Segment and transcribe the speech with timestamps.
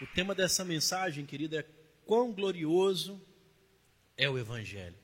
[0.00, 1.66] O tema dessa mensagem, querida, é
[2.04, 3.20] quão glorioso
[4.16, 4.96] é o Evangelho.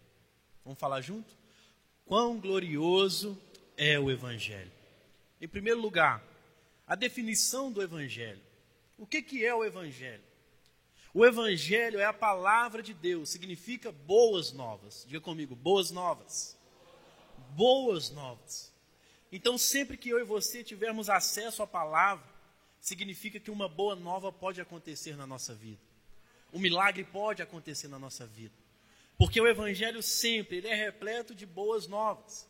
[0.64, 1.32] Vamos falar junto?
[2.04, 3.40] Quão glorioso
[3.76, 4.72] é o Evangelho.
[5.40, 6.22] Em primeiro lugar,
[6.86, 8.40] a definição do Evangelho.
[8.98, 10.22] O que, que é o Evangelho?
[11.14, 15.04] O Evangelho é a palavra de Deus, significa boas novas.
[15.06, 16.58] Diga comigo, boas novas.
[17.50, 18.72] Boas novas.
[19.32, 22.24] Então, sempre que eu e você tivermos acesso à palavra,
[22.80, 25.80] significa que uma boa nova pode acontecer na nossa vida.
[26.52, 28.54] Um milagre pode acontecer na nossa vida.
[29.16, 32.48] Porque o Evangelho sempre ele é repleto de boas novas.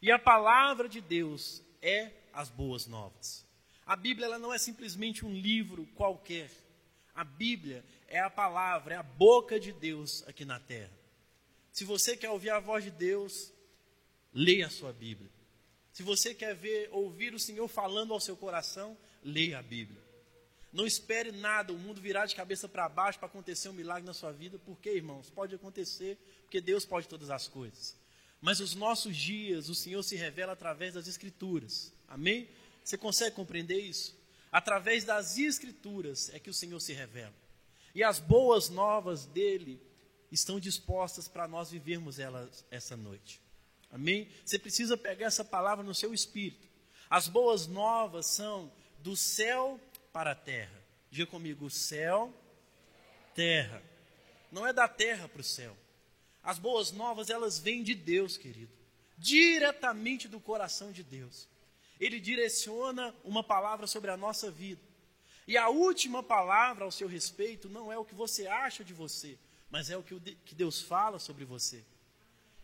[0.00, 3.44] E a palavra de Deus é as boas novas.
[3.84, 6.50] A Bíblia ela não é simplesmente um livro qualquer.
[7.14, 10.92] A Bíblia é a palavra, é a boca de Deus aqui na terra.
[11.72, 13.52] Se você quer ouvir a voz de Deus,
[14.32, 15.30] leia a sua Bíblia.
[15.92, 20.02] Se você quer ver, ouvir o Senhor falando ao seu coração, leia a Bíblia.
[20.72, 24.14] Não espere nada, o mundo virar de cabeça para baixo para acontecer um milagre na
[24.14, 27.94] sua vida, porque, irmãos, pode acontecer, porque Deus pode todas as coisas.
[28.40, 31.92] Mas os nossos dias, o Senhor se revela através das Escrituras.
[32.08, 32.48] Amém?
[32.82, 34.16] Você consegue compreender isso?
[34.50, 37.34] Através das Escrituras é que o Senhor se revela.
[37.94, 39.80] E as boas novas dele
[40.30, 43.40] estão dispostas para nós vivermos elas essa noite.
[43.90, 44.28] Amém?
[44.44, 46.66] Você precisa pegar essa palavra no seu espírito.
[47.10, 49.80] As boas novas são do céu
[50.12, 50.80] para a terra.
[51.10, 52.32] Diga comigo, céu,
[53.34, 53.82] terra.
[54.50, 55.76] Não é da terra para o céu.
[56.42, 58.72] As boas novas, elas vêm de Deus, querido.
[59.18, 61.48] Diretamente do coração de Deus.
[62.00, 64.80] Ele direciona uma palavra sobre a nossa vida.
[65.46, 69.38] E a última palavra ao seu respeito não é o que você acha de você,
[69.70, 71.84] mas é o que Deus fala sobre você.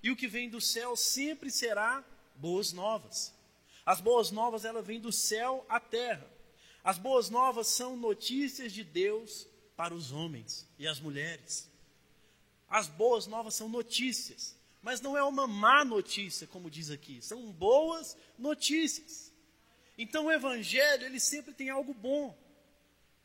[0.02, 2.04] E o que vem do céu sempre será
[2.36, 3.34] boas novas.
[3.88, 6.30] As boas novas, ela vem do céu à terra.
[6.84, 11.70] As boas novas são notícias de Deus para os homens e as mulheres.
[12.68, 17.50] As boas novas são notícias, mas não é uma má notícia, como diz aqui, são
[17.50, 19.32] boas notícias.
[19.96, 22.36] Então o evangelho, ele sempre tem algo bom.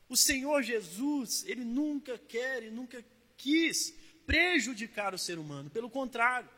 [0.08, 3.04] O Senhor Jesus, ele nunca quer e nunca
[3.36, 3.94] quis
[4.26, 6.50] prejudicar o ser humano, pelo contrário,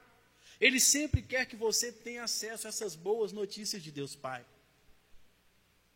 [0.66, 4.44] ele sempre quer que você tenha acesso a essas boas notícias de Deus Pai.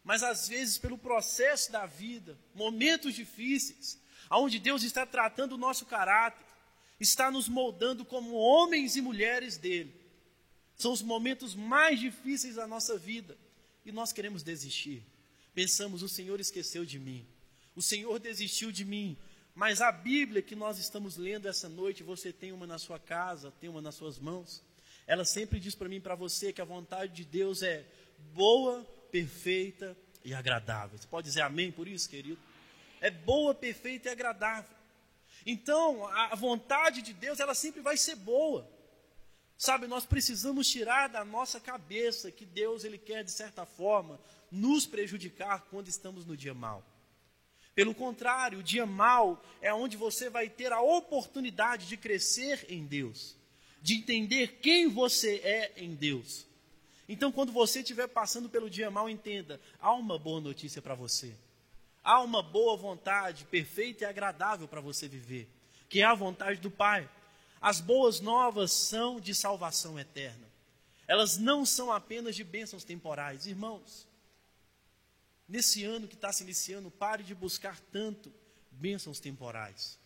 [0.03, 3.97] Mas às vezes, pelo processo da vida, momentos difíceis,
[4.29, 6.45] onde Deus está tratando o nosso caráter,
[6.99, 9.91] está nos moldando como homens e mulheres dele.
[10.75, 13.35] São os momentos mais difíceis da nossa vida
[13.83, 15.03] e nós queremos desistir.
[15.55, 17.25] Pensamos, o Senhor esqueceu de mim,
[17.75, 19.17] o Senhor desistiu de mim,
[19.55, 23.51] mas a Bíblia que nós estamos lendo essa noite, você tem uma na sua casa,
[23.59, 24.63] tem uma nas suas mãos.
[25.05, 27.85] Ela sempre diz para mim e para você que a vontade de Deus é
[28.33, 30.97] boa, perfeita e agradável.
[30.97, 32.39] Você pode dizer amém por isso, querido?
[33.01, 34.69] É boa, perfeita e agradável.
[35.45, 38.69] Então, a vontade de Deus, ela sempre vai ser boa.
[39.57, 44.85] Sabe, nós precisamos tirar da nossa cabeça que Deus, ele quer, de certa forma, nos
[44.85, 46.83] prejudicar quando estamos no dia mal.
[47.79, 52.85] Pelo contrário, o dia mal é onde você vai ter a oportunidade de crescer em
[52.85, 53.37] Deus,
[53.81, 56.45] de entender quem você é em Deus.
[57.07, 61.33] Então, quando você estiver passando pelo dia mal, entenda: há uma boa notícia para você.
[62.03, 65.49] Há uma boa vontade perfeita e agradável para você viver,
[65.87, 67.09] que é a vontade do Pai.
[67.61, 70.49] As boas novas são de salvação eterna.
[71.07, 73.47] Elas não são apenas de bênçãos temporais.
[73.47, 74.05] Irmãos,
[75.49, 78.31] nesse ano que está se iniciando, pare de buscar tanto
[78.71, 79.99] bênçãos temporais.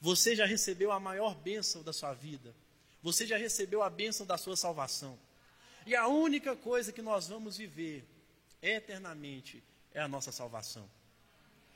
[0.00, 2.54] Você já recebeu a maior bênção da sua vida.
[3.00, 5.16] Você já recebeu a bênção da sua salvação.
[5.86, 8.04] E a única coisa que nós vamos viver
[8.60, 10.88] eternamente é a nossa salvação.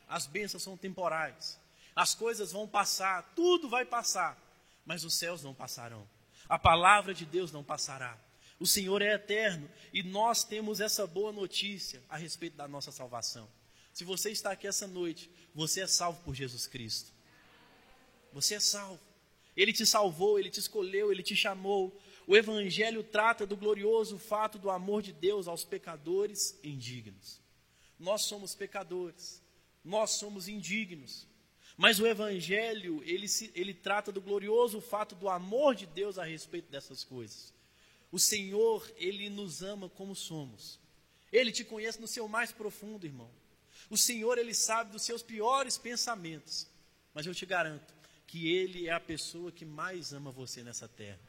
[0.09, 1.59] As bênçãos são temporais.
[1.95, 4.37] As coisas vão passar, tudo vai passar,
[4.85, 6.07] mas os céus não passarão.
[6.49, 8.19] A palavra de Deus não passará.
[8.59, 13.49] O Senhor é eterno e nós temos essa boa notícia a respeito da nossa salvação.
[13.93, 17.13] Se você está aqui essa noite, você é salvo por Jesus Cristo.
[18.33, 19.01] Você é salvo.
[19.57, 21.99] Ele te salvou, ele te escolheu, ele te chamou.
[22.27, 27.41] O Evangelho trata do glorioso fato do amor de Deus aos pecadores indignos.
[27.99, 29.43] Nós somos pecadores,
[29.83, 31.27] nós somos indignos.
[31.77, 36.25] Mas o Evangelho, ele, se, ele trata do glorioso fato do amor de Deus a
[36.25, 37.56] respeito dessas coisas.
[38.17, 40.81] O Senhor, Ele nos ama como somos.
[41.31, 43.31] Ele te conhece no seu mais profundo, irmão.
[43.91, 46.67] O Senhor, Ele sabe dos seus piores pensamentos.
[47.13, 47.93] Mas eu te garanto
[48.27, 51.21] que Ele é a pessoa que mais ama você nessa terra.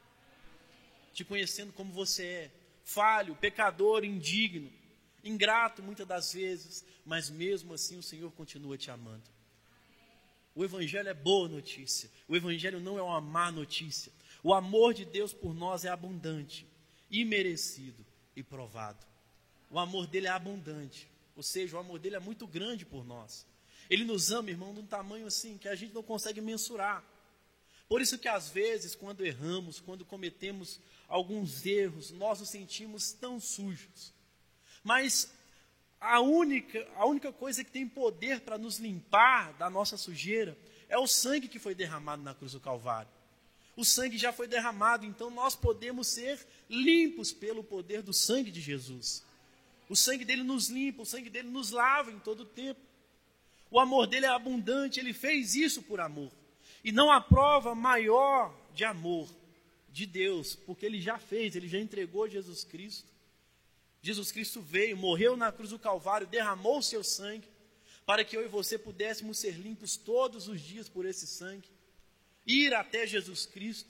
[1.14, 2.52] Te conhecendo como você é,
[2.86, 4.72] falho, pecador, indigno,
[5.22, 9.30] ingrato muitas das vezes, mas mesmo assim o Senhor continua te amando.
[10.56, 12.10] O Evangelho é boa notícia.
[12.30, 14.10] O Evangelho não é uma má notícia.
[14.42, 16.66] O amor de Deus por nós é abundante,
[17.10, 18.06] imerecido
[18.36, 19.06] e provado.
[19.70, 23.46] O amor dele é abundante, ou seja, o amor dele é muito grande por nós.
[23.90, 27.04] Ele nos ama, irmão, de um tamanho assim que a gente não consegue mensurar.
[27.88, 33.40] Por isso que às vezes, quando erramos, quando cometemos alguns erros, nós nos sentimos tão
[33.40, 34.14] sujos.
[34.84, 35.32] Mas
[36.00, 40.58] a única, a única coisa que tem poder para nos limpar da nossa sujeira
[40.90, 43.12] é o sangue que foi derramado na cruz do Calvário.
[43.78, 48.60] O sangue já foi derramado, então nós podemos ser limpos pelo poder do sangue de
[48.60, 49.24] Jesus.
[49.88, 52.82] O sangue dele nos limpa, o sangue dele nos lava em todo o tempo.
[53.70, 56.32] O amor dele é abundante, ele fez isso por amor.
[56.84, 59.30] E não há prova maior de amor
[59.92, 63.08] de Deus, porque ele já fez, ele já entregou Jesus Cristo.
[64.02, 67.48] Jesus Cristo veio, morreu na cruz do Calvário, derramou o seu sangue,
[68.08, 71.77] para que eu e você pudéssemos ser limpos todos os dias por esse sangue.
[72.48, 73.90] Ir até Jesus Cristo,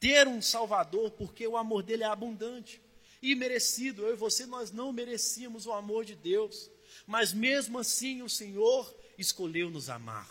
[0.00, 2.80] ter um Salvador, porque o amor dele é abundante
[3.22, 4.02] e merecido.
[4.02, 6.68] Eu e você, nós não merecíamos o amor de Deus,
[7.06, 10.28] mas mesmo assim o Senhor escolheu nos amar.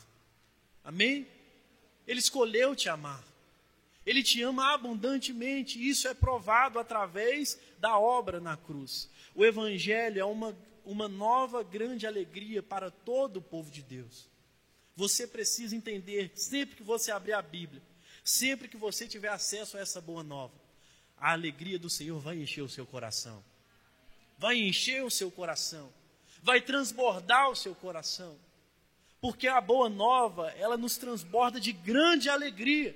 [0.84, 1.26] Amém?
[2.06, 3.24] Ele escolheu te amar.
[4.06, 9.08] Ele te ama abundantemente, e isso é provado através da obra na cruz.
[9.36, 14.28] O Evangelho é uma, uma nova grande alegria para todo o povo de Deus.
[15.01, 17.81] Você precisa entender, sempre que você abrir a Bíblia,
[18.24, 20.53] sempre que você tiver acesso a essa boa nova,
[21.18, 23.44] a alegria do Senhor vai encher o seu coração.
[24.38, 25.92] Vai encher o seu coração.
[26.44, 28.38] Vai transbordar o seu coração
[29.21, 32.95] porque a boa nova, ela nos transborda de grande alegria.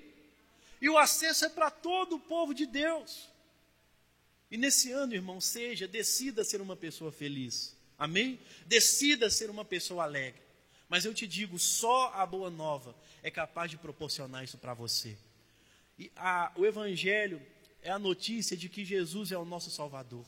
[0.82, 3.30] E o acesso é para todo o povo de Deus.
[4.50, 7.78] E nesse ano, irmão, seja, decida ser uma pessoa feliz.
[7.96, 8.40] Amém?
[8.66, 10.45] Decida ser uma pessoa alegre.
[10.88, 15.18] Mas eu te digo, só a boa nova é capaz de proporcionar isso para você.
[15.98, 17.42] E a, o Evangelho
[17.82, 20.26] é a notícia de que Jesus é o nosso Salvador.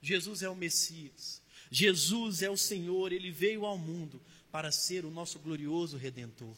[0.00, 1.42] Jesus é o Messias.
[1.70, 6.56] Jesus é o Senhor, ele veio ao mundo para ser o nosso glorioso redentor.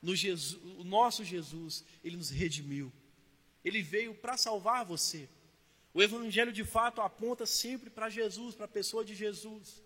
[0.00, 2.92] No Jesus, o nosso Jesus, ele nos redimiu.
[3.64, 5.28] Ele veio para salvar você.
[5.94, 9.82] O evangelho de fato aponta sempre para Jesus, para a pessoa de Jesus.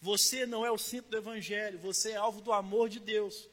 [0.00, 3.48] Você não é o centro do evangelho, você é alvo do amor de Deus.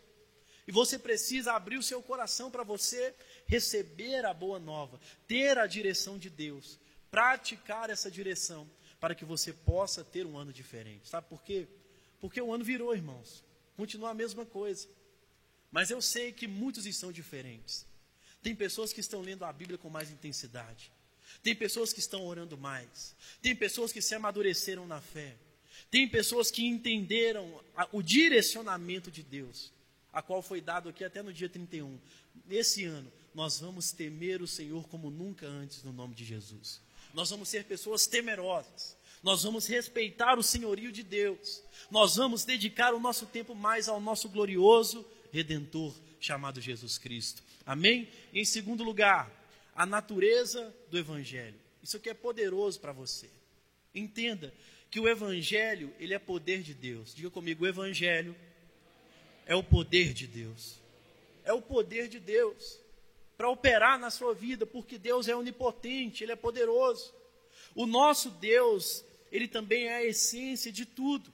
[0.68, 3.13] E você precisa abrir o seu coração para você
[3.45, 6.80] receber a boa nova, ter a direção de Deus,
[7.12, 8.69] praticar essa direção,
[9.00, 11.10] para que você possa ter um ano diferente.
[11.10, 11.68] Sabe por quê?
[12.22, 13.44] Porque o ano virou, irmãos.
[13.75, 14.88] Continua a mesma coisa.
[15.69, 17.86] Mas eu sei que muitos estão diferentes.
[18.42, 20.92] Tem pessoas que estão lendo a Bíblia com mais intensidade.
[21.42, 23.16] Tem pessoas que estão orando mais.
[23.42, 25.36] Tem pessoas que se amadureceram na fé.
[25.94, 27.62] Tem pessoas que entenderam
[27.92, 29.72] o direcionamento de Deus,
[30.12, 32.00] a qual foi dado aqui até no dia 31.
[32.48, 36.81] Nesse ano, nós vamos temer o Senhor como nunca antes, no nome de Jesus.
[37.13, 42.94] Nós vamos ser pessoas temerosas nós vamos respeitar o senhorio de Deus, nós vamos dedicar
[42.94, 47.42] o nosso tempo mais ao nosso glorioso redentor chamado Jesus Cristo.
[47.66, 48.10] Amém?
[48.34, 49.31] Em segundo lugar,
[49.74, 51.56] a natureza do evangelho.
[51.81, 53.30] Isso aqui é poderoso para você.
[53.96, 54.54] Entenda
[54.94, 57.16] que o evangelho, ele é poder de Deus.
[57.16, 58.36] Diga comigo, o evangelho
[59.44, 60.75] é o poder de Deus.
[61.44, 62.79] É o poder de Deus
[63.36, 67.12] para operar na sua vida, porque Deus é onipotente, ele é poderoso.
[67.74, 71.34] O nosso Deus, ele também é a essência de tudo,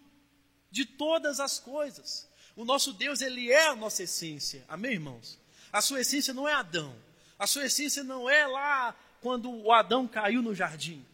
[0.72, 2.30] de todas as coisas.
[2.56, 4.64] O nosso Deus, ele é a nossa essência.
[4.70, 5.38] Amém, irmãos?
[5.70, 6.96] A sua essência não é Adão.
[7.38, 11.06] A sua essência não é lá quando o Adão caiu no jardim.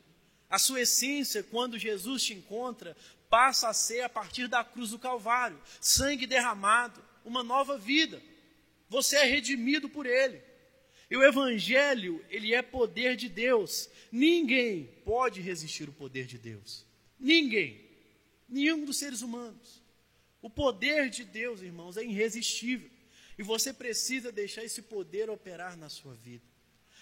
[0.56, 2.96] A sua essência, quando Jesus te encontra,
[3.30, 8.24] passa a ser a partir da cruz do Calvário sangue derramado, uma nova vida.
[8.88, 10.42] Você é redimido por Ele.
[11.12, 13.90] E o Evangelho, ele é poder de Deus.
[14.10, 16.86] Ninguém pode resistir o poder de Deus.
[17.20, 17.86] Ninguém.
[18.48, 19.84] Nenhum dos seres humanos.
[20.42, 22.90] O poder de Deus, irmãos, é irresistível.
[23.38, 26.55] E você precisa deixar esse poder operar na sua vida.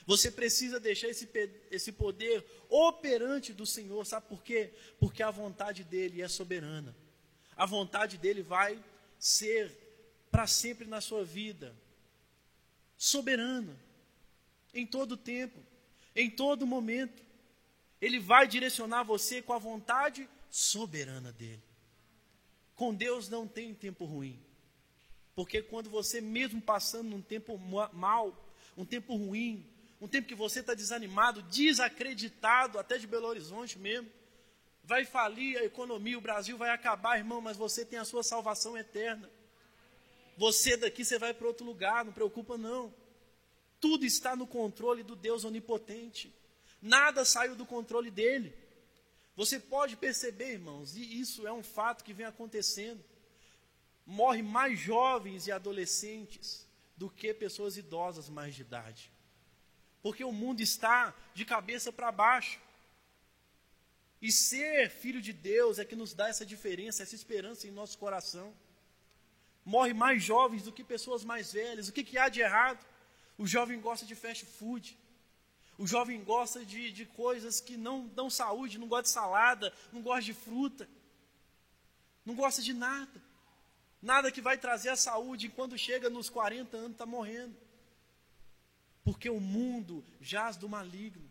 [0.05, 1.29] Você precisa deixar esse,
[1.71, 4.05] esse poder operante do Senhor.
[4.05, 4.73] Sabe por quê?
[4.99, 6.95] Porque a vontade dele é soberana.
[7.55, 8.83] A vontade dele vai
[9.17, 9.71] ser
[10.29, 11.75] para sempre na sua vida
[12.97, 13.77] soberana
[14.73, 15.59] em todo tempo,
[16.15, 17.21] em todo momento.
[18.01, 21.63] Ele vai direcionar você com a vontade soberana dele.
[22.75, 24.39] Com Deus não tem tempo ruim.
[25.35, 27.57] Porque quando você, mesmo passando num tempo
[27.93, 29.65] mal, um tempo ruim,
[30.03, 34.11] um tempo que você está desanimado, desacreditado, até de Belo Horizonte mesmo,
[34.83, 38.77] vai falir a economia, o Brasil vai acabar, irmão, mas você tem a sua salvação
[38.77, 39.29] eterna.
[40.37, 42.93] você daqui, você vai para outro lugar, não preocupa não.
[43.79, 46.33] Tudo está no controle do Deus onipotente.
[46.81, 48.53] Nada saiu do controle dele.
[49.37, 53.01] Você pode perceber, irmãos, e isso é um fato que vem acontecendo.
[54.05, 56.67] Morre mais jovens e adolescentes
[56.97, 59.12] do que pessoas idosas mais de idade.
[60.03, 62.59] Porque o mundo está de cabeça para baixo.
[64.21, 67.97] E ser filho de Deus é que nos dá essa diferença, essa esperança em nosso
[67.97, 68.53] coração.
[69.65, 71.87] Morre mais jovens do que pessoas mais velhas.
[71.87, 72.85] O que, que há de errado?
[73.37, 74.97] O jovem gosta de fast food.
[75.77, 80.01] O jovem gosta de, de coisas que não dão saúde, não gosta de salada, não
[80.01, 80.87] gosta de fruta,
[82.25, 83.21] não gosta de nada.
[84.01, 87.55] Nada que vai trazer a saúde, e quando chega nos 40 anos está morrendo.
[89.03, 91.29] Porque o mundo jaz do maligno.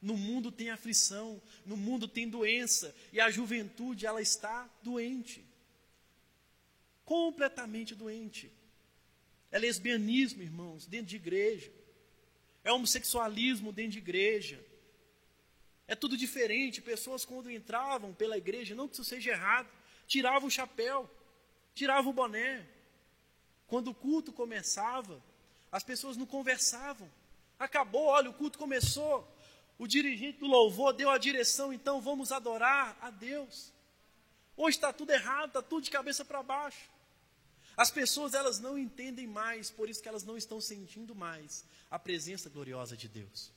[0.00, 5.42] No mundo tem aflição, no mundo tem doença, e a juventude ela está doente.
[7.06, 8.52] Completamente doente.
[9.50, 11.72] É lesbianismo, irmãos, dentro de igreja.
[12.62, 14.62] É homossexualismo dentro de igreja.
[15.86, 16.82] É tudo diferente.
[16.82, 19.68] Pessoas, quando entravam pela igreja, não que isso seja errado,
[20.06, 21.10] tiravam o chapéu,
[21.74, 22.66] tiravam o boné.
[23.66, 25.22] Quando o culto começava,
[25.74, 27.10] as pessoas não conversavam.
[27.58, 29.28] Acabou, olha, o culto começou.
[29.76, 33.72] O dirigente do louvor deu a direção, então vamos adorar a Deus.
[34.56, 36.88] Hoje está tudo errado, está tudo de cabeça para baixo.
[37.76, 41.98] As pessoas elas não entendem mais, por isso que elas não estão sentindo mais a
[41.98, 43.50] presença gloriosa de Deus.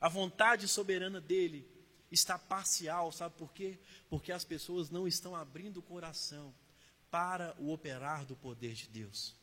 [0.00, 1.68] A vontade soberana dele
[2.10, 3.78] está parcial, sabe por quê?
[4.08, 6.54] Porque as pessoas não estão abrindo o coração
[7.10, 9.38] para o operar do poder de Deus.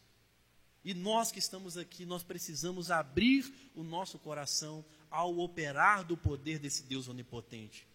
[0.83, 6.59] E nós que estamos aqui, nós precisamos abrir o nosso coração ao operar do poder
[6.59, 7.87] desse Deus onipotente.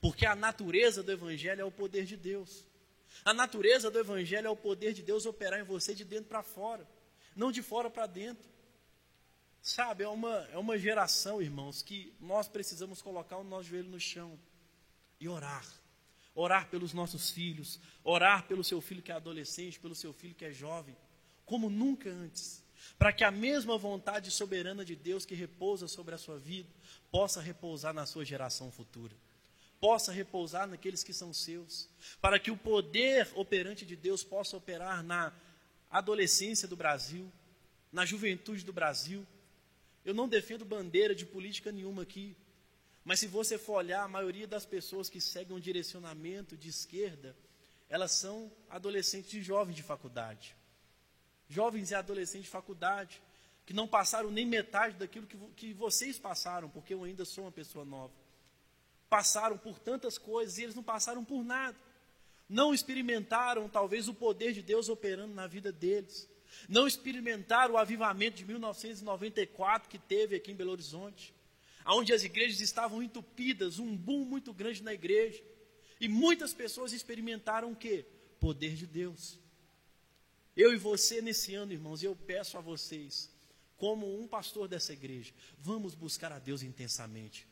[0.00, 2.64] Porque a natureza do Evangelho é o poder de Deus.
[3.24, 6.42] A natureza do Evangelho é o poder de Deus operar em você de dentro para
[6.42, 6.88] fora,
[7.34, 8.48] não de fora para dentro.
[9.60, 14.00] Sabe, é uma, é uma geração, irmãos, que nós precisamos colocar o nosso joelho no
[14.00, 14.38] chão
[15.20, 15.66] e orar.
[16.34, 20.44] Orar pelos nossos filhos, orar pelo seu filho que é adolescente, pelo seu filho que
[20.44, 20.96] é jovem,
[21.48, 22.62] como nunca antes,
[22.98, 26.68] para que a mesma vontade soberana de Deus que repousa sobre a sua vida
[27.10, 29.16] possa repousar na sua geração futura,
[29.80, 31.88] possa repousar naqueles que são seus,
[32.20, 35.32] para que o poder operante de Deus possa operar na
[35.90, 37.32] adolescência do Brasil,
[37.90, 39.26] na juventude do Brasil.
[40.04, 42.36] Eu não defendo bandeira de política nenhuma aqui,
[43.06, 47.34] mas se você for olhar, a maioria das pessoas que seguem um direcionamento de esquerda,
[47.88, 50.57] elas são adolescentes e jovens de faculdade.
[51.48, 53.22] Jovens e adolescentes de faculdade,
[53.64, 57.52] que não passaram nem metade daquilo que, que vocês passaram, porque eu ainda sou uma
[57.52, 58.12] pessoa nova.
[59.08, 61.76] Passaram por tantas coisas e eles não passaram por nada.
[62.48, 66.28] Não experimentaram, talvez, o poder de Deus operando na vida deles.
[66.68, 71.34] Não experimentaram o avivamento de 1994 que teve aqui em Belo Horizonte
[71.94, 75.42] onde as igrejas estavam entupidas, um boom muito grande na igreja.
[76.00, 78.04] E muitas pessoas experimentaram o quê?
[78.38, 79.38] Poder de Deus.
[80.58, 83.30] Eu e você nesse ano, irmãos, eu peço a vocês,
[83.78, 87.46] como um pastor dessa igreja, vamos buscar a Deus intensamente.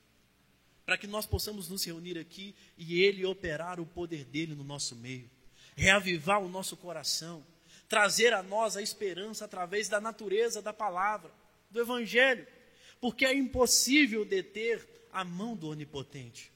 [0.85, 4.95] Para que nós possamos nos reunir aqui e Ele operar o poder dele no nosso
[4.95, 5.31] meio,
[5.75, 7.47] reavivar o nosso coração,
[7.89, 11.33] trazer a nós a esperança através da natureza da palavra,
[11.71, 12.47] do Evangelho
[13.01, 16.53] porque é impossível deter a mão do Onipotente.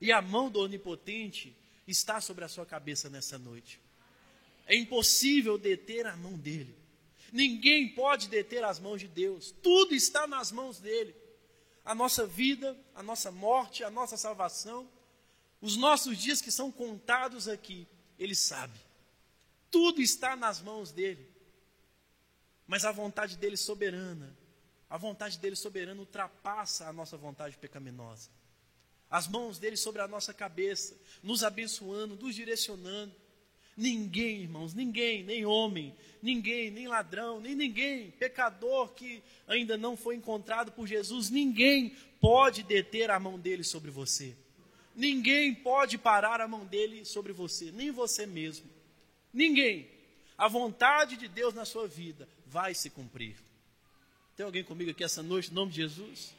[0.00, 3.80] E a mão do Onipotente está sobre a sua cabeça nessa noite.
[4.66, 6.76] É impossível deter a mão dele.
[7.32, 9.54] Ninguém pode deter as mãos de Deus.
[9.62, 11.14] Tudo está nas mãos dele.
[11.84, 14.90] A nossa vida, a nossa morte, a nossa salvação,
[15.60, 17.86] os nossos dias que são contados aqui,
[18.18, 18.78] ele sabe.
[19.70, 21.30] Tudo está nas mãos dele.
[22.66, 24.36] Mas a vontade dele soberana
[24.88, 28.30] a vontade dele soberana ultrapassa a nossa vontade pecaminosa.
[29.10, 33.14] As mãos dele sobre a nossa cabeça, nos abençoando, nos direcionando.
[33.76, 40.16] Ninguém, irmãos, ninguém, nem homem, ninguém, nem ladrão, nem ninguém, pecador que ainda não foi
[40.16, 44.34] encontrado por Jesus, ninguém pode deter a mão dele sobre você.
[44.94, 48.66] Ninguém pode parar a mão dele sobre você, nem você mesmo.
[49.30, 49.86] Ninguém.
[50.38, 53.36] A vontade de Deus na sua vida vai se cumprir.
[54.34, 56.34] Tem alguém comigo aqui essa noite, em nome de Jesus?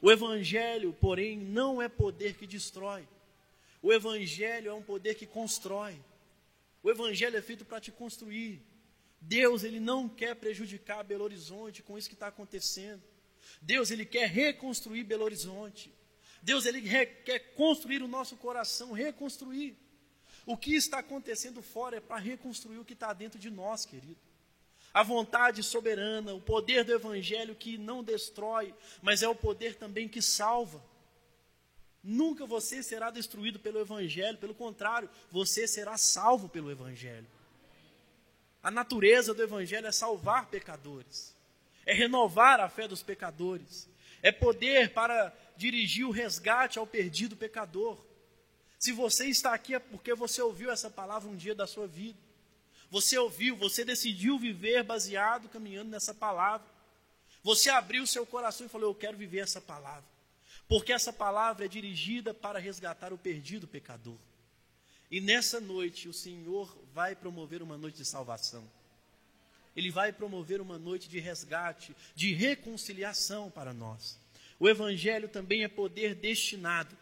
[0.00, 3.06] O Evangelho, porém, não é poder que destrói.
[3.80, 5.96] O Evangelho é um poder que constrói.
[6.82, 8.62] O Evangelho é feito para te construir.
[9.20, 13.02] Deus, Ele não quer prejudicar Belo Horizonte com isso que está acontecendo.
[13.60, 15.94] Deus, Ele quer reconstruir Belo Horizonte.
[16.42, 19.76] Deus, Ele quer construir o nosso coração, reconstruir.
[20.44, 24.18] O que está acontecendo fora é para reconstruir o que está dentro de nós, querido.
[24.92, 30.08] A vontade soberana, o poder do Evangelho que não destrói, mas é o poder também
[30.08, 30.84] que salva.
[32.02, 37.26] Nunca você será destruído pelo Evangelho, pelo contrário, você será salvo pelo Evangelho.
[38.62, 41.34] A natureza do Evangelho é salvar pecadores,
[41.86, 43.88] é renovar a fé dos pecadores,
[44.20, 47.98] é poder para dirigir o resgate ao perdido pecador.
[48.78, 52.18] Se você está aqui é porque você ouviu essa palavra um dia da sua vida.
[52.90, 56.66] Você ouviu, você decidiu viver baseado, caminhando nessa palavra.
[57.42, 60.11] Você abriu seu coração e falou: Eu quero viver essa palavra.
[60.72, 64.16] Porque essa palavra é dirigida para resgatar o perdido pecador.
[65.10, 68.66] E nessa noite o Senhor vai promover uma noite de salvação.
[69.76, 74.18] Ele vai promover uma noite de resgate, de reconciliação para nós.
[74.58, 76.96] O Evangelho também é poder destinado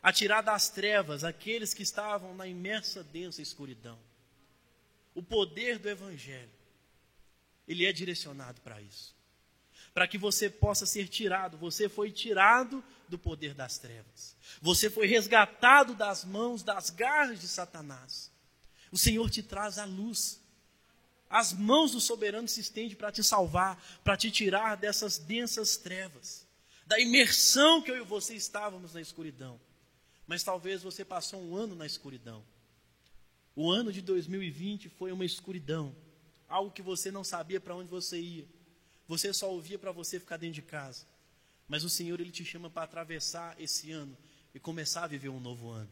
[0.00, 3.98] a tirar das trevas aqueles que estavam na imersa densa escuridão.
[5.16, 6.54] O poder do Evangelho,
[7.66, 9.16] ele é direcionado para isso.
[9.92, 11.58] Para que você possa ser tirado.
[11.58, 14.36] Você foi tirado do poder das trevas.
[14.60, 18.30] Você foi resgatado das mãos, das garras de Satanás.
[18.90, 20.40] O Senhor te traz a luz.
[21.28, 26.46] As mãos do soberano se estendem para te salvar, para te tirar dessas densas trevas,
[26.86, 29.60] da imersão que eu e você estávamos na escuridão.
[30.26, 32.44] Mas talvez você passou um ano na escuridão.
[33.54, 35.94] O ano de 2020 foi uma escuridão,
[36.48, 38.46] algo que você não sabia para onde você ia.
[39.08, 41.06] Você só ouvia para você ficar dentro de casa.
[41.68, 44.16] Mas o Senhor ele te chama para atravessar esse ano
[44.54, 45.90] e começar a viver um novo ano.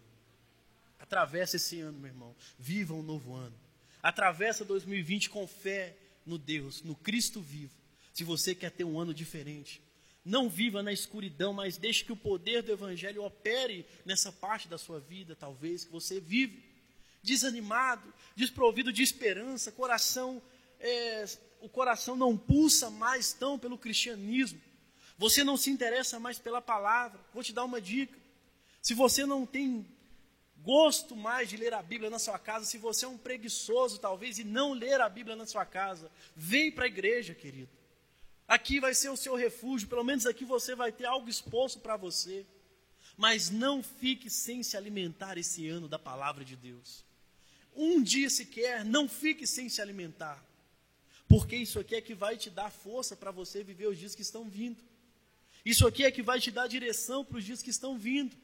[0.99, 2.35] Atravessa esse ano, meu irmão.
[2.59, 3.55] Viva um novo ano.
[4.03, 7.73] Atravessa 2020 com fé no Deus, no Cristo vivo.
[8.13, 9.83] Se você quer ter um ano diferente,
[10.25, 14.79] não viva na escuridão, mas deixe que o poder do Evangelho opere nessa parte da
[14.79, 16.63] sua vida, talvez, que você vive
[17.23, 20.41] desanimado, desprovido de esperança, coração,
[20.79, 21.25] é,
[21.61, 24.61] o coração não pulsa mais tão pelo cristianismo.
[25.17, 27.21] Você não se interessa mais pela palavra.
[27.33, 28.19] Vou te dar uma dica.
[28.83, 29.87] Se você não tem
[30.63, 34.39] gosto mais de ler a Bíblia na sua casa, se você é um preguiçoso talvez
[34.39, 37.71] e não ler a Bíblia na sua casa, vem para a igreja, querido.
[38.47, 41.97] Aqui vai ser o seu refúgio, pelo menos aqui você vai ter algo exposto para
[41.97, 42.47] você.
[43.17, 47.05] Mas não fique sem se alimentar esse ano da palavra de Deus
[47.77, 50.43] um dia sequer, não fique sem se alimentar.
[51.29, 54.23] Porque isso aqui é que vai te dar força para você viver os dias que
[54.23, 54.83] estão vindo.
[55.65, 58.37] Isso aqui é que vai te dar direção para os dias que estão vindo.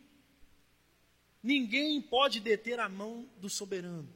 [1.42, 4.08] Ninguém pode deter a mão do soberano.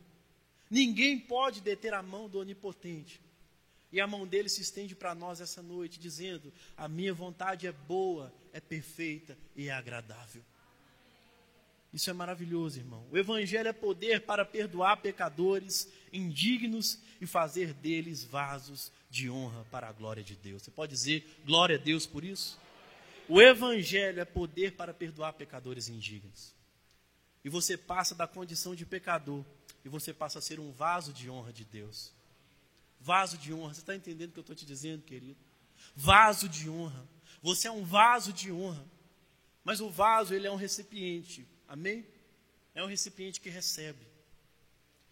[0.71, 3.21] Ninguém pode deter a mão do onipotente.
[3.93, 7.73] E a mão dele se estende para nós essa noite, dizendo: A minha vontade é
[7.73, 10.43] boa, é perfeita e é agradável.
[11.93, 13.07] Isso é maravilhoso, irmão.
[13.13, 19.89] O Evangelho é poder para perdoar pecadores indignos e fazer deles vasos de honra para
[19.89, 20.63] a glória de Deus.
[20.63, 22.59] Você pode dizer glória a Deus por isso?
[23.29, 26.55] O Evangelho é poder para perdoar pecadores indignos.
[27.45, 29.45] E você passa da condição de pecador
[29.85, 32.13] e você passa a ser um vaso de honra de Deus.
[33.01, 33.75] Vaso de honra.
[33.75, 35.39] Você está entendendo o que eu estou te dizendo, querido?
[35.95, 37.07] Vaso de honra.
[37.43, 38.85] Você é um vaso de honra.
[39.63, 41.47] Mas o vaso, ele é um recipiente.
[41.67, 42.07] Amém?
[42.75, 44.07] É um recipiente que recebe.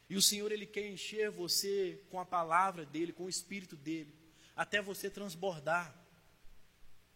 [0.09, 4.13] E o Senhor, Ele quer encher você com a palavra dEle, com o Espírito dEle,
[4.55, 5.95] até você transbordar,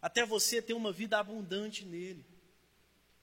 [0.07, 2.25] até você ter uma vida abundante nele.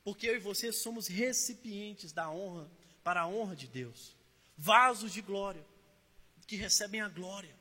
[0.04, 2.70] Porque eu e você somos recipientes da honra,
[3.02, 4.14] para a honra de Deus,
[4.58, 5.66] vasos de glória,
[6.46, 7.56] que recebem a glória,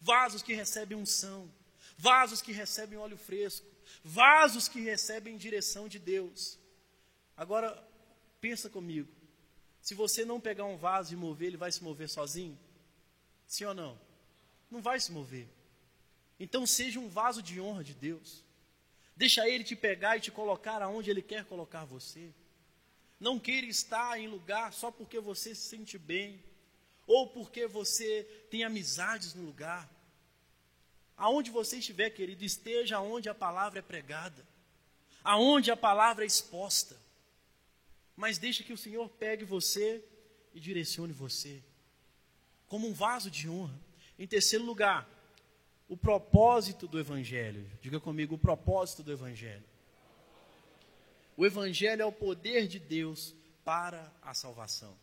[0.00, 1.46] vasos que recebem unção,
[1.98, 3.66] vasos que recebem óleo fresco,
[4.02, 6.58] vasos que recebem direção de Deus.
[7.36, 7.86] Agora,
[8.40, 9.12] pensa comigo.
[9.82, 12.58] Se você não pegar um vaso e mover, ele vai se mover sozinho?
[13.46, 14.00] Sim ou não?
[14.70, 15.46] Não vai se mover.
[16.40, 18.42] Então seja um vaso de honra de Deus.
[19.16, 22.30] Deixa ele te pegar e te colocar aonde ele quer colocar você.
[23.20, 26.42] Não queira estar em lugar só porque você se sente bem
[27.06, 29.88] ou porque você tem amizades no lugar.
[31.16, 34.44] Aonde você estiver, querido, esteja onde a palavra é pregada,
[35.22, 36.96] aonde a palavra é exposta
[38.16, 40.02] mas deixa que o Senhor pegue você
[40.54, 41.62] e direcione você
[42.66, 43.78] como um vaso de honra.
[44.18, 45.08] Em terceiro lugar,
[45.88, 47.70] o propósito do Evangelho.
[47.80, 49.64] Diga comigo, o propósito do Evangelho.
[51.36, 54.96] O Evangelho é o poder de Deus para a salvação.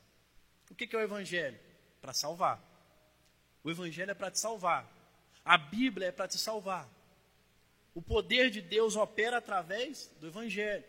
[0.70, 1.60] O que é o Evangelho?
[2.00, 2.62] Para salvar.
[3.64, 4.90] O Evangelho é para te salvar.
[5.44, 6.90] A Bíblia é para te salvar.
[7.94, 10.86] O poder de Deus opera através do Evangelho.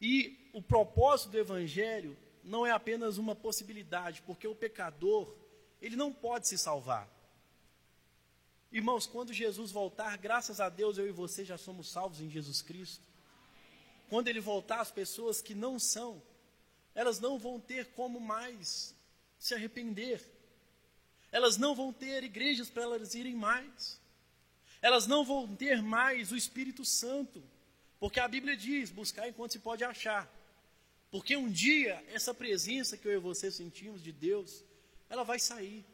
[0.00, 5.34] E o propósito do evangelho não é apenas uma possibilidade, porque o pecador,
[5.80, 7.08] ele não pode se salvar.
[8.74, 12.60] Irmãos, quando Jesus voltar, graças a Deus eu e você já somos salvos em Jesus
[12.60, 13.04] Cristo.
[14.08, 16.20] Quando ele voltar, as pessoas que não são,
[16.92, 18.92] elas não vão ter como mais
[19.38, 20.28] se arrepender.
[21.30, 24.00] Elas não vão ter igrejas para elas irem mais.
[24.82, 27.40] Elas não vão ter mais o Espírito Santo.
[28.00, 30.28] Porque a Bíblia diz: buscar enquanto se pode achar.
[31.12, 34.64] Porque um dia, essa presença que eu e você sentimos de Deus,
[35.08, 35.86] ela vai sair.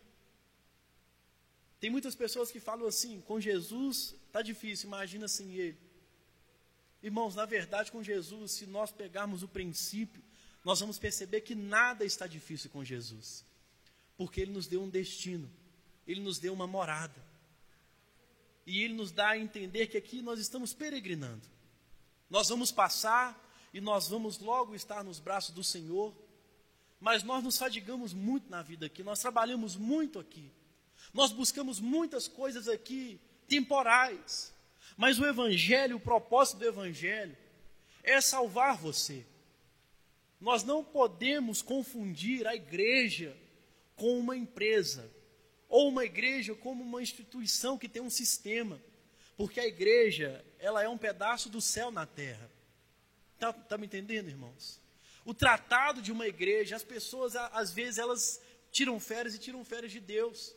[1.81, 5.79] Tem muitas pessoas que falam assim: com Jesus está difícil, imagina sem Ele.
[7.03, 10.23] Irmãos, na verdade, com Jesus, se nós pegarmos o princípio,
[10.62, 13.45] nós vamos perceber que nada está difícil com Jesus.
[14.19, 15.51] Porque Ele nos deu um destino,
[16.07, 17.25] Ele nos deu uma morada.
[18.66, 21.49] E Ele nos dá a entender que aqui nós estamos peregrinando.
[22.29, 26.14] Nós vamos passar e nós vamos logo estar nos braços do Senhor.
[27.01, 30.53] Mas nós nos fadigamos muito na vida aqui, nós trabalhamos muito aqui.
[31.12, 34.53] Nós buscamos muitas coisas aqui temporais.
[34.96, 37.37] Mas o evangelho, o propósito do evangelho
[38.03, 39.25] é salvar você.
[40.40, 43.37] Nós não podemos confundir a igreja
[43.96, 45.11] com uma empresa,
[45.68, 48.81] ou uma igreja como uma instituição que tem um sistema,
[49.37, 52.51] porque a igreja, ela é um pedaço do céu na terra.
[53.35, 54.81] Está tá me entendendo, irmãos?
[55.25, 59.92] O tratado de uma igreja, as pessoas, às vezes, elas tiram férias e tiram férias
[59.92, 60.55] de Deus.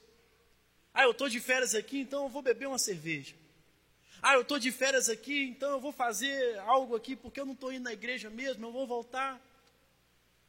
[0.93, 3.33] Ah, eu estou de férias aqui, então eu vou beber uma cerveja.
[4.21, 7.53] Ah, eu estou de férias aqui, então eu vou fazer algo aqui porque eu não
[7.53, 9.41] estou indo na igreja mesmo, eu vou voltar.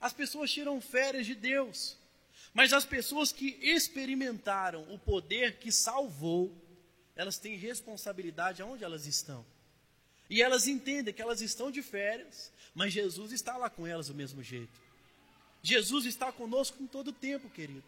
[0.01, 1.97] As pessoas tiram férias de Deus.
[2.53, 6.55] Mas as pessoas que experimentaram o poder que salvou,
[7.17, 9.45] elas têm responsabilidade aonde elas estão.
[10.31, 14.15] E elas entendem que elas estão de férias, mas Jesus está lá com elas do
[14.15, 14.81] mesmo jeito.
[15.63, 17.85] Jesus está conosco em todo o tempo, querido.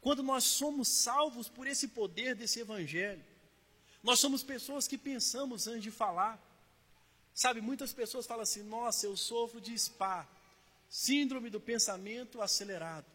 [0.00, 3.22] Quando nós somos salvos por esse poder desse evangelho,
[4.02, 6.40] nós somos pessoas que pensamos antes de falar.
[7.34, 10.26] Sabe, muitas pessoas falam assim: nossa, eu sofro de SPA,
[10.88, 13.06] síndrome do pensamento acelerado.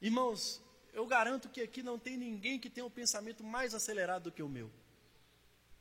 [0.00, 0.60] Irmãos,
[0.92, 4.42] eu garanto que aqui não tem ninguém que tenha um pensamento mais acelerado do que
[4.42, 4.70] o meu.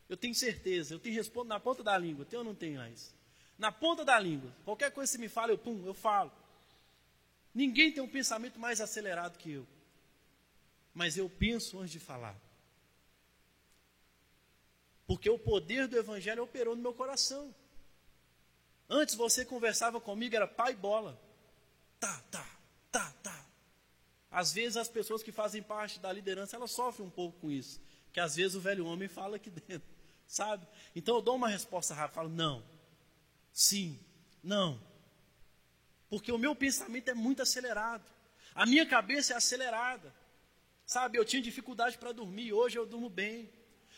[0.07, 3.13] Eu tenho certeza, eu te respondo na ponta da língua, tem ou não tem mais?
[3.57, 4.53] Na ponta da língua.
[4.63, 6.31] Qualquer coisa que você me fala, eu pum, eu falo.
[7.53, 9.67] Ninguém tem um pensamento mais acelerado que eu.
[10.93, 12.39] Mas eu penso antes de falar.
[15.07, 17.53] Porque o poder do evangelho operou no meu coração.
[18.89, 21.19] Antes você conversava comigo, era pai bola.
[21.99, 22.47] Tá, tá,
[22.91, 23.45] tá, tá.
[24.29, 27.81] Às vezes as pessoas que fazem parte da liderança, elas sofrem um pouco com isso.
[28.11, 30.01] Que às vezes o velho homem fala aqui dentro
[30.31, 30.65] sabe?
[30.95, 32.63] Então eu dou uma resposta rápida, falo não,
[33.51, 33.99] sim,
[34.41, 34.81] não.
[36.09, 38.09] Porque o meu pensamento é muito acelerado.
[38.55, 40.13] A minha cabeça é acelerada.
[40.91, 43.49] Sabe, eu tinha dificuldade para dormir, hoje eu durmo bem.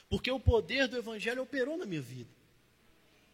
[0.08, 2.30] Porque o poder do evangelho operou na minha vida.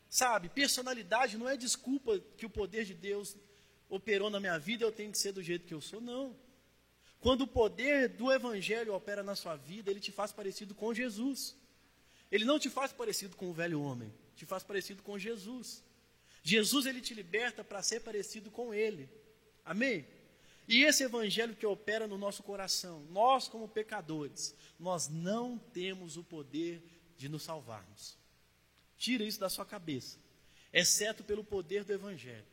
[0.10, 3.36] Sabe, personalidade não é desculpa que o poder de Deus
[3.90, 6.34] operou na minha vida, eu tenho que ser do jeito que eu sou, não.
[7.20, 11.54] Quando o poder do evangelho opera na sua vida, ele te faz parecido com Jesus.
[12.32, 15.84] Ele não te faz parecido com o velho homem, te faz parecido com Jesus.
[16.42, 19.10] Jesus ele te liberta para ser parecido com ele.
[19.66, 20.08] Amém?
[20.70, 26.24] E esse evangelho que opera no nosso coração, nós como pecadores, nós não temos o
[26.24, 26.82] poder
[27.18, 28.18] de nos salvarmos.
[28.98, 30.18] Tira isso da sua cabeça,
[30.72, 32.46] exceto pelo poder do evangelho.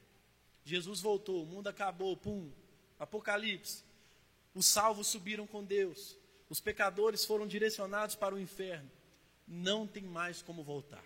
[0.64, 2.50] Jesus voltou, o mundo acabou, pum,
[2.98, 3.84] Apocalipse.
[4.52, 6.16] Os salvos subiram com Deus,
[6.48, 8.90] os pecadores foram direcionados para o inferno
[9.46, 11.04] não tem mais como voltar.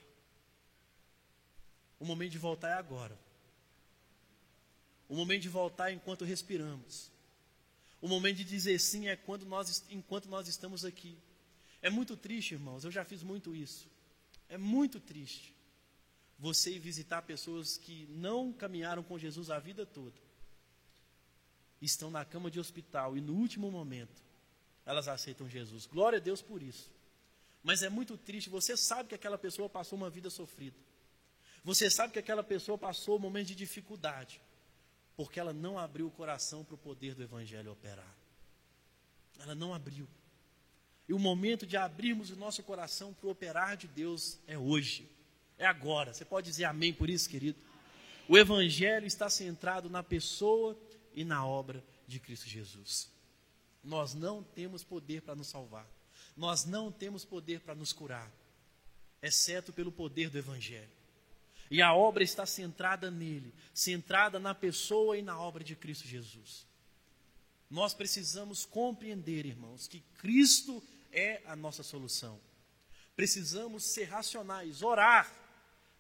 [1.99, 3.19] O momento de voltar é agora.
[5.11, 7.11] O momento de voltar é enquanto respiramos.
[8.01, 11.19] O momento de dizer sim é quando nós, enquanto nós estamos aqui.
[11.83, 13.89] É muito triste, irmãos, eu já fiz muito isso.
[14.49, 15.53] É muito triste
[16.39, 20.15] você ir visitar pessoas que não caminharam com Jesus a vida toda.
[21.83, 24.23] Estão na cama de hospital e no último momento
[24.87, 25.87] elas aceitam Jesus.
[25.87, 26.89] Glória a Deus por isso.
[27.65, 30.77] Mas é muito triste, você sabe que aquela pessoa passou uma vida sofrida.
[31.65, 34.41] Você sabe que aquela pessoa passou um momento de dificuldade,
[35.21, 38.17] porque ela não abriu o coração para o poder do Evangelho operar.
[39.39, 40.09] Ela não abriu.
[41.07, 45.07] E o momento de abrirmos o nosso coração para o operar de Deus é hoje,
[45.59, 46.15] é agora.
[46.15, 47.59] Você pode dizer amém por isso, querido?
[48.27, 50.75] O Evangelho está centrado na pessoa
[51.15, 53.13] e na obra de Cristo Jesus.
[53.85, 55.87] Nós não temos poder para nos salvar.
[56.35, 58.33] Nós não temos poder para nos curar,
[59.21, 61.00] exceto pelo poder do Evangelho.
[61.71, 66.67] E a obra está centrada nele, centrada na pessoa e na obra de Cristo Jesus.
[67.71, 72.41] Nós precisamos compreender, irmãos, que Cristo é a nossa solução.
[73.15, 75.33] Precisamos ser racionais, orar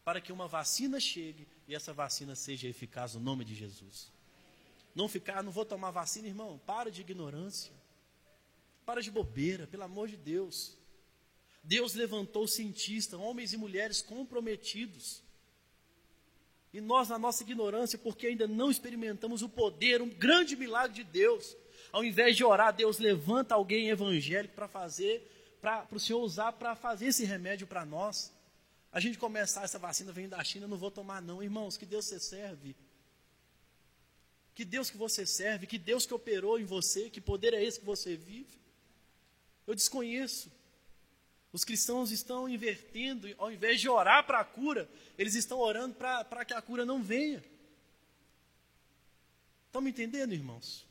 [0.04, 4.10] para que uma vacina chegue e essa vacina seja eficaz no nome de Jesus.
[4.94, 6.60] Não ficar, não vou tomar vacina, irmão.
[6.66, 7.72] Para de ignorância.
[8.84, 10.76] Para de bobeira, pelo amor de Deus.
[11.62, 15.22] Deus levantou cientistas, homens e mulheres comprometidos.
[16.72, 21.04] E nós, na nossa ignorância, porque ainda não experimentamos o poder, um grande milagre de
[21.04, 21.56] Deus,
[21.92, 26.76] ao invés de orar, Deus levanta alguém evangélico para fazer, para o Senhor usar para
[26.76, 28.32] fazer esse remédio para nós.
[28.92, 31.42] A gente começar, essa vacina vem da China, não vou tomar não.
[31.42, 32.76] Irmãos, que Deus você serve.
[34.54, 37.80] Que Deus que você serve, que Deus que operou em você, que poder é esse
[37.80, 38.58] que você vive.
[39.66, 40.50] Eu desconheço.
[41.52, 46.44] Os cristãos estão invertendo, ao invés de orar para a cura, eles estão orando para
[46.44, 47.42] que a cura não venha.
[49.66, 50.86] Estão me entendendo, irmãos?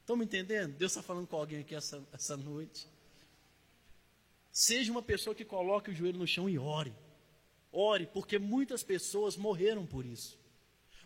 [0.00, 0.74] Estão me entendendo?
[0.76, 2.86] Deus está falando com alguém aqui essa, essa noite.
[4.50, 6.94] Seja uma pessoa que coloque o joelho no chão e ore.
[7.70, 10.38] Ore, porque muitas pessoas morreram por isso.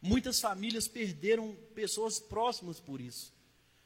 [0.00, 3.32] Muitas famílias perderam pessoas próximas por isso.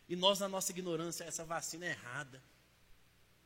[0.08, 2.42] E nós, na nossa ignorância, essa vacina é errada.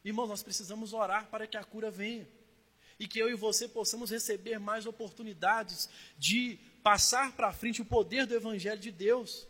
[0.04, 2.26] Irmãos, nós precisamos orar para que a cura venha.
[2.98, 8.26] E que eu e você possamos receber mais oportunidades de passar para frente o poder
[8.26, 9.46] do Evangelho de Deus.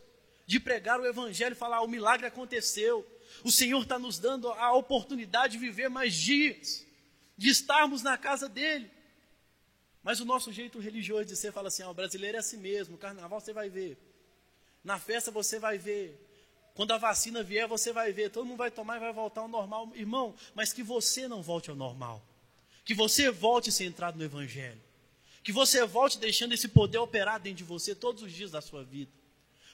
[0.47, 3.07] De pregar o Evangelho e falar: ah, o milagre aconteceu.
[3.45, 6.85] O Senhor está nos dando a oportunidade de viver mais dias.
[7.37, 8.91] De estarmos na casa dEle.
[10.03, 12.99] Mas o nosso jeito religioso de ser fala assim: ah, o brasileiro é assim mesmo.
[12.99, 13.99] Carnaval você vai ver.
[14.83, 16.30] Na festa você vai ver.
[16.75, 19.49] Quando a vacina vier, você vai ver, todo mundo vai tomar e vai voltar ao
[19.49, 19.91] normal.
[19.95, 22.23] Irmão, mas que você não volte ao normal.
[22.85, 24.81] Que você volte centrado no Evangelho.
[25.43, 28.85] Que você volte deixando esse poder operar dentro de você todos os dias da sua
[28.85, 29.11] vida.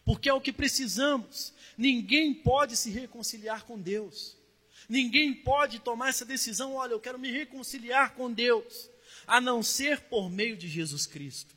[0.05, 1.53] Porque é o que precisamos.
[1.77, 4.37] Ninguém pode se reconciliar com Deus.
[4.89, 8.89] Ninguém pode tomar essa decisão, olha, eu quero me reconciliar com Deus,
[9.27, 11.55] a não ser por meio de Jesus Cristo.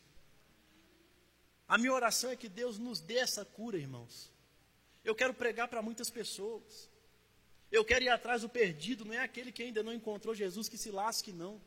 [1.67, 4.31] A minha oração é que Deus nos dê essa cura, irmãos.
[5.09, 6.87] Eu quero pregar para muitas pessoas.
[7.71, 10.77] Eu quero ir atrás do perdido, não é aquele que ainda não encontrou Jesus que
[10.77, 11.59] se lasque, não.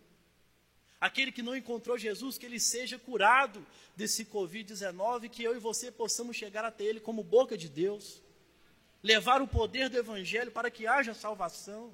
[1.00, 5.90] Aquele que não encontrou Jesus, que ele seja curado desse Covid-19, que eu e você
[5.90, 8.22] possamos chegar até ele como boca de Deus,
[9.02, 11.92] levar o poder do Evangelho para que haja salvação.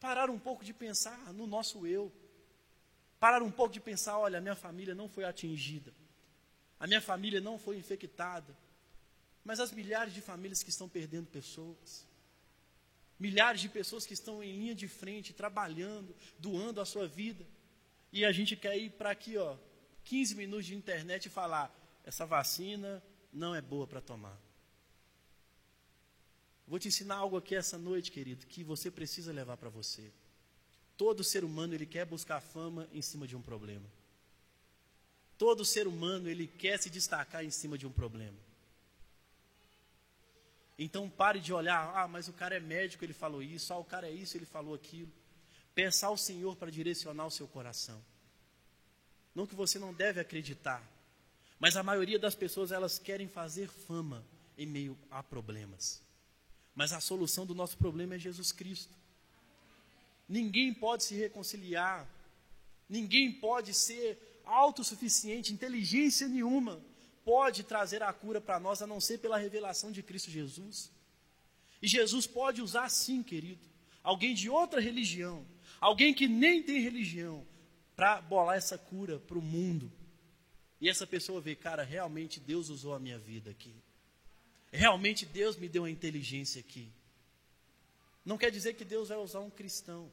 [0.00, 2.10] Parar um pouco de pensar no nosso eu.
[3.20, 5.94] Parar um pouco de pensar: olha, a minha família não foi atingida,
[6.80, 8.56] a minha família não foi infectada,
[9.44, 12.06] mas as milhares de famílias que estão perdendo pessoas,
[13.18, 17.46] milhares de pessoas que estão em linha de frente, trabalhando, doando a sua vida,
[18.12, 19.56] e a gente quer ir para aqui, ó,
[20.04, 21.72] 15 minutos de internet e falar:
[22.04, 24.38] essa vacina não é boa para tomar.
[26.66, 30.12] Vou te ensinar algo aqui essa noite, querido, que você precisa levar para você.
[30.96, 33.88] Todo ser humano ele quer buscar fama em cima de um problema.
[35.36, 38.36] Todo ser humano ele quer se destacar em cima de um problema.
[40.82, 43.84] Então pare de olhar, ah, mas o cara é médico, ele falou isso, ah, o
[43.84, 45.12] cara é isso, ele falou aquilo.
[45.74, 48.02] Peça ao Senhor para direcionar o seu coração.
[49.34, 50.82] Não que você não deve acreditar,
[51.58, 54.24] mas a maioria das pessoas elas querem fazer fama
[54.56, 56.00] em meio a problemas.
[56.74, 58.96] Mas a solução do nosso problema é Jesus Cristo.
[60.26, 62.08] Ninguém pode se reconciliar,
[62.88, 66.80] ninguém pode ser autossuficiente, inteligência nenhuma
[67.24, 70.90] pode trazer a cura para nós a não ser pela revelação de Cristo Jesus.
[71.82, 73.66] E Jesus pode usar sim, querido,
[74.02, 75.46] alguém de outra religião,
[75.80, 77.46] alguém que nem tem religião,
[77.96, 79.92] para bolar essa cura para o mundo.
[80.80, 83.74] E essa pessoa vê, cara, realmente Deus usou a minha vida aqui.
[84.72, 86.90] Realmente Deus me deu a inteligência aqui.
[88.24, 90.10] Não quer dizer que Deus vai usar um cristão.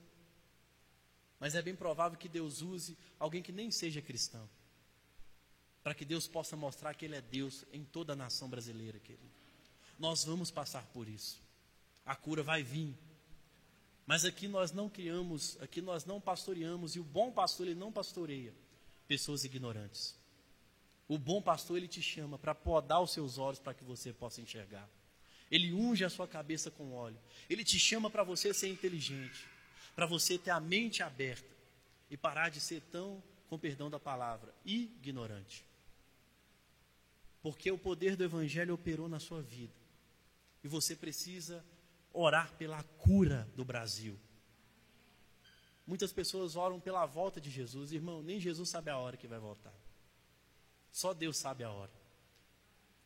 [1.39, 4.49] Mas é bem provável que Deus use alguém que nem seja cristão
[5.87, 9.31] para que Deus possa mostrar que Ele é Deus em toda a nação brasileira, querido.
[9.97, 11.41] Nós vamos passar por isso.
[12.05, 12.93] A cura vai vir.
[14.05, 17.89] Mas aqui nós não criamos, aqui nós não pastoreamos, e o bom pastor, ele não
[17.89, 18.53] pastoreia
[19.07, 20.13] pessoas ignorantes.
[21.07, 24.41] O bom pastor, ele te chama para podar os seus olhos para que você possa
[24.41, 24.89] enxergar.
[25.49, 27.17] Ele unge a sua cabeça com óleo.
[27.49, 29.47] Ele te chama para você ser inteligente,
[29.95, 31.47] para você ter a mente aberta
[32.11, 35.65] e parar de ser tão, com perdão da palavra, ignorante
[37.47, 39.73] porque o poder do Evangelho operou na sua vida.
[40.61, 41.63] E você precisa
[42.11, 44.19] orar pela cura do Brasil.
[45.85, 47.93] Muitas pessoas oram pela volta de Jesus.
[47.93, 49.73] Irmão, nem Jesus sabe a hora que vai voltar.
[50.91, 51.91] Só Deus sabe a hora.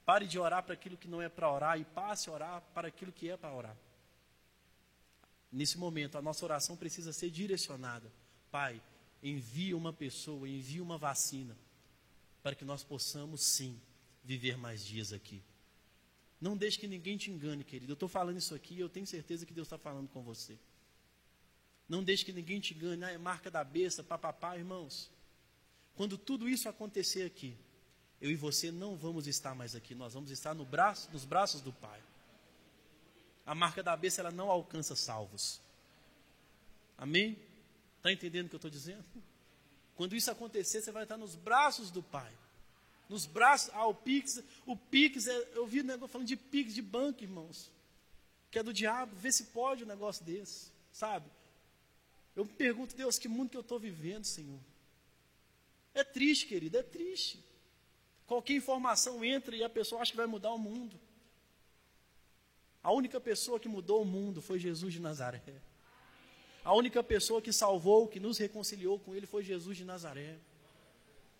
[0.04, 2.88] Pare de orar para aquilo que não é para orar e passe a orar para
[2.88, 3.77] aquilo que é para orar.
[5.51, 8.12] Nesse momento, a nossa oração precisa ser direcionada.
[8.49, 8.82] Pai,
[9.21, 11.56] envia uma pessoa, envia uma vacina,
[12.41, 13.80] para que nós possamos sim
[14.23, 15.41] viver mais dias aqui.
[16.39, 17.91] Não deixe que ninguém te engane, querido.
[17.91, 20.57] Eu estou falando isso aqui e eu tenho certeza que Deus está falando com você.
[21.88, 23.03] Não deixe que ninguém te engane.
[23.03, 25.10] Ah, é marca da besta, papapá, irmãos.
[25.95, 27.55] Quando tudo isso acontecer aqui,
[28.19, 29.93] eu e você não vamos estar mais aqui.
[29.93, 32.01] Nós vamos estar no braço, nos braços do Pai.
[33.45, 35.62] A marca da besta ela não alcança salvos.
[36.97, 37.38] Amém?
[37.97, 39.03] Está entendendo o que eu estou dizendo?
[39.95, 42.31] Quando isso acontecer, você vai estar nos braços do Pai
[43.12, 43.69] nos braços.
[43.74, 47.69] Ah, o Pix, o Pix, é, eu vi negócio falando de Pix de banco, irmãos.
[48.50, 49.15] Que é do diabo.
[49.15, 51.30] Vê se pode um negócio desse, sabe?
[52.36, 54.60] Eu me pergunto, Deus, que mundo que eu estou vivendo, Senhor?
[55.93, 57.43] É triste, querido, é triste.
[58.26, 60.97] Qualquer informação entra e a pessoa acha que vai mudar o mundo.
[62.82, 65.43] A única pessoa que mudou o mundo foi Jesus de Nazaré.
[66.63, 70.39] A única pessoa que salvou, que nos reconciliou com Ele foi Jesus de Nazaré.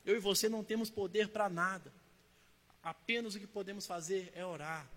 [0.06, 1.92] Eu e você não temos poder para nada.
[2.84, 4.90] Apenas o que podemos fazer é orar,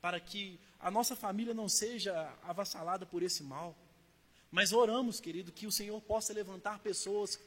[0.00, 3.76] para que a nossa família não seja avassalada por esse mal.
[4.50, 7.38] Mas oramos, querido, que o Senhor possa levantar pessoas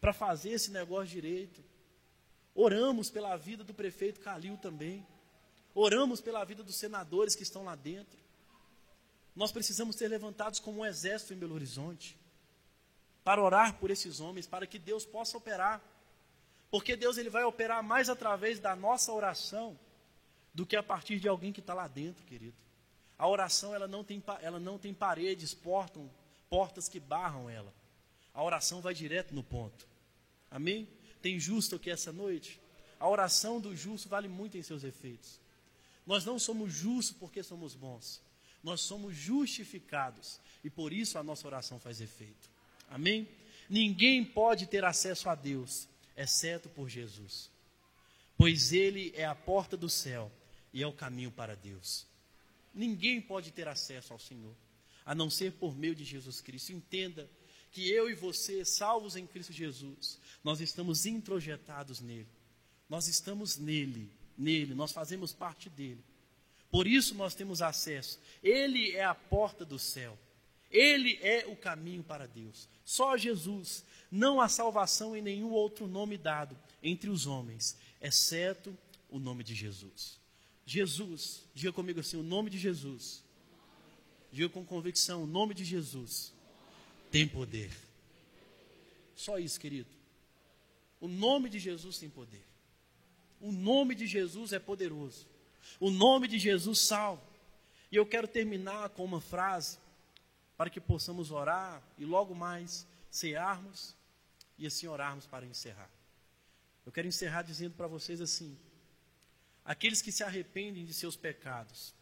[0.00, 1.62] para fazer esse negócio direito.
[2.54, 5.06] Oramos pela vida do prefeito Calil também.
[5.74, 8.18] Oramos pela vida dos senadores que estão lá dentro.
[9.34, 12.16] Nós precisamos ser levantados como um exército em Belo Horizonte
[13.24, 15.82] para orar por esses homens, para que Deus possa operar.
[16.74, 19.78] Porque Deus ele vai operar mais através da nossa oração
[20.52, 22.56] do que a partir de alguém que está lá dentro, querido.
[23.16, 26.10] A oração ela não tem, ela não tem paredes, portam,
[26.50, 27.72] portas que barram ela.
[28.34, 29.86] A oração vai direto no ponto.
[30.50, 30.88] Amém?
[31.22, 32.60] Tem justo aqui essa noite?
[32.98, 35.38] A oração do justo vale muito em seus efeitos.
[36.04, 38.20] Nós não somos justos porque somos bons.
[38.64, 42.50] Nós somos justificados e por isso a nossa oração faz efeito.
[42.90, 43.28] Amém?
[43.70, 47.50] Ninguém pode ter acesso a Deus exceto por Jesus.
[48.36, 50.30] Pois ele é a porta do céu
[50.72, 52.06] e é o caminho para Deus.
[52.74, 54.54] Ninguém pode ter acesso ao Senhor,
[55.04, 56.72] a não ser por meio de Jesus Cristo.
[56.72, 57.30] Entenda
[57.70, 62.28] que eu e você, salvos em Cristo Jesus, nós estamos introjetados nele.
[62.88, 66.04] Nós estamos nele, nele, nós fazemos parte dele.
[66.70, 68.20] Por isso nós temos acesso.
[68.42, 70.18] Ele é a porta do céu.
[70.74, 72.68] Ele é o caminho para Deus.
[72.84, 73.84] Só Jesus.
[74.10, 78.76] Não há salvação em nenhum outro nome dado entre os homens, exceto
[79.08, 80.18] o nome de Jesus.
[80.66, 83.22] Jesus, diga comigo assim: o nome de Jesus.
[84.32, 86.32] Diga com convicção: o nome de Jesus
[87.10, 87.70] tem poder.
[89.14, 89.90] Só isso, querido.
[91.00, 92.44] O nome de Jesus tem poder.
[93.40, 95.26] O nome de Jesus é poderoso.
[95.78, 97.22] O nome de Jesus salva.
[97.92, 99.78] E eu quero terminar com uma frase
[100.56, 103.96] para que possamos orar e logo mais cearmos
[104.58, 105.90] e assim orarmos para encerrar.
[106.86, 108.58] Eu quero encerrar dizendo para vocês assim:
[109.64, 111.94] aqueles que se arrependem de seus pecados,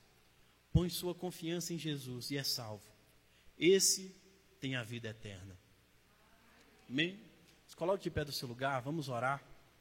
[0.73, 2.91] põem sua confiança em Jesus e é salvo.
[3.59, 4.15] Esse
[4.61, 5.57] tem a vida eterna.
[6.89, 7.19] Amém?
[7.77, 9.43] Coloque de pé do seu lugar, vamos orar.